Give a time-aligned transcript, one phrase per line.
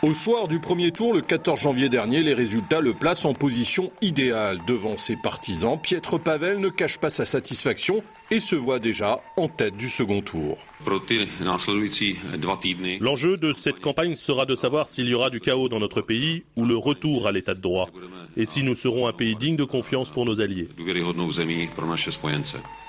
[0.00, 3.90] Au soir du premier tour, le 14 janvier dernier, les résultats le placent en position
[4.00, 5.76] idéale devant ses partisans.
[5.76, 10.20] Pietre Pavel ne cache pas sa satisfaction et se voit déjà en tête du second
[10.20, 10.56] tour.
[13.00, 16.44] L'enjeu de cette campagne sera de savoir s'il y aura du chaos dans notre pays
[16.54, 17.88] ou le retour à l'état de droit
[18.36, 20.68] et si nous serons un pays digne de confiance pour nos alliés.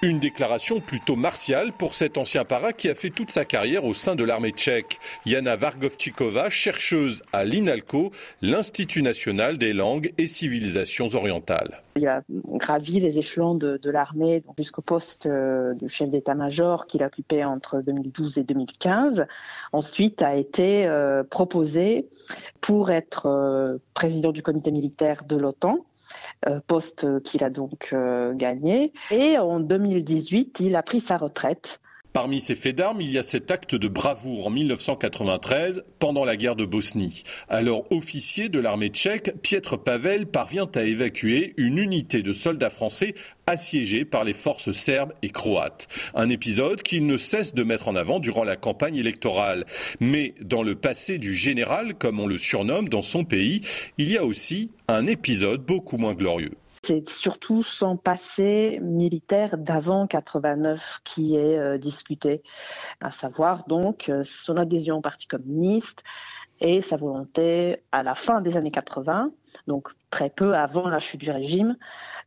[0.00, 3.94] Une déclaration plutôt martiale pour cet ancien para qui a fait toute sa carrière au
[3.94, 5.00] sein de l'armée tchèque.
[5.26, 11.82] Yana Vargovchikova, chercheuse à l'INALCO, l'Institut national des langues et civilisations orientales.
[11.96, 17.42] Il a gravi les échelons de, l'armée jusqu'au poste euh, de chef d'état-major qu'il occupait
[17.42, 19.26] entre 2012 et 2015.
[19.72, 22.06] Ensuite, a été euh, proposé
[22.60, 25.84] pour être euh, président du comité militaire de l'OTAN.
[26.66, 27.94] Poste qu'il a donc
[28.34, 28.92] gagné.
[29.10, 31.80] Et en 2018, il a pris sa retraite
[32.18, 36.36] Parmi ces faits d'armes, il y a cet acte de bravoure en 1993 pendant la
[36.36, 37.22] guerre de Bosnie.
[37.48, 43.14] Alors officier de l'armée tchèque, Pietre Pavel parvient à évacuer une unité de soldats français
[43.46, 45.86] assiégés par les forces serbes et croates.
[46.12, 49.64] Un épisode qu'il ne cesse de mettre en avant durant la campagne électorale.
[50.00, 53.60] Mais dans le passé du général, comme on le surnomme dans son pays,
[53.96, 56.56] il y a aussi un épisode beaucoup moins glorieux.
[56.88, 62.42] C'est surtout son passé militaire d'avant 89 qui est euh, discuté,
[63.02, 66.02] à savoir donc euh, son adhésion au Parti communiste
[66.60, 69.32] et sa volonté à la fin des années 80,
[69.66, 71.76] donc très peu avant la chute du régime,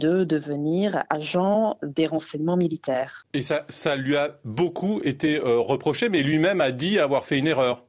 [0.00, 3.26] de devenir agent des renseignements militaires.
[3.34, 7.36] Et ça, ça lui a beaucoup été euh, reproché, mais lui-même a dit avoir fait
[7.36, 7.84] une erreur.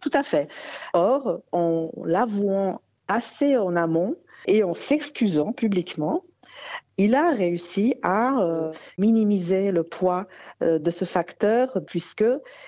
[0.00, 0.46] Tout à fait.
[0.92, 4.16] Or, en l'avouant assez en amont,
[4.46, 6.24] et en s'excusant publiquement,
[6.96, 10.26] il a réussi à euh, minimiser le poids
[10.62, 12.24] euh, de ce facteur puisque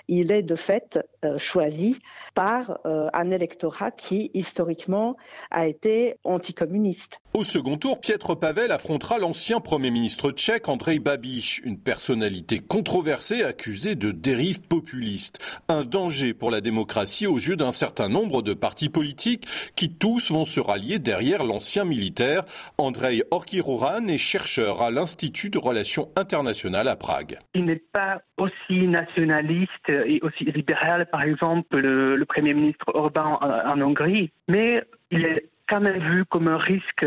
[0.09, 1.99] il est de fait euh, choisi
[2.35, 5.17] par un électorat qui historiquement
[5.51, 7.21] a été anticommuniste.
[7.35, 13.43] Au second tour, Pietre Pavel affrontera l'ancien Premier ministre tchèque Andrej Babiš, une personnalité controversée
[13.43, 15.39] accusée de dérives populistes.
[15.69, 20.31] Un danger pour la démocratie aux yeux d'un certain nombre de partis politiques qui tous
[20.31, 22.45] vont se rallier derrière l'ancien militaire
[22.79, 27.39] Andrei Orkiroran chercheur à l'Institut de relations internationales à Prague.
[27.55, 33.81] Il n'est pas aussi nationaliste et aussi libéral, par exemple, le, Premier ministre Orban en,
[33.81, 37.07] Hongrie, mais il est quand même vu comme un risque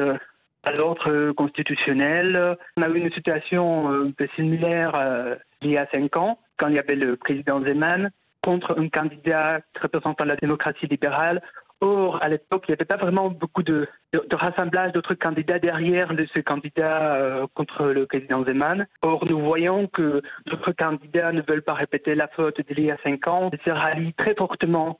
[0.64, 2.58] à l'ordre constitutionnel.
[2.78, 6.68] On a eu une situation un peu similaire euh, il y a cinq ans, quand
[6.68, 8.12] il y avait le président Zeman
[8.42, 11.42] contre un candidat représentant la démocratie libérale
[11.81, 13.88] Or, à l'époque, il n'y avait pas vraiment beaucoup de,
[14.31, 18.85] rassemblage d'autres candidats derrière ce candidat euh, contre le président Zeman.
[19.01, 22.97] Or, nous voyons que d'autres candidats ne veulent pas répéter la faute d'il y a
[23.03, 25.00] cinq ans et se rallient très fortement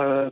[0.00, 0.30] euh.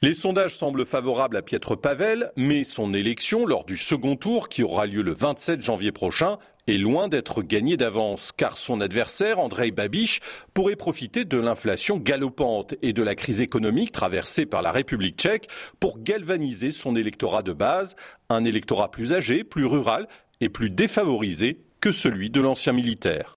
[0.00, 4.62] Les sondages semblent favorables à Pietre Pavel, mais son élection lors du second tour, qui
[4.62, 6.38] aura lieu le 27 janvier prochain,
[6.68, 10.20] est loin d'être gagné d'avance, car son adversaire, Andrei Babiš,
[10.54, 15.48] pourrait profiter de l'inflation galopante et de la crise économique traversée par la République tchèque
[15.80, 17.96] pour galvaniser son électorat de base,
[18.28, 20.06] un électorat plus âgé, plus rural
[20.40, 23.30] et plus défavorisé que celui de l'ancien militaire.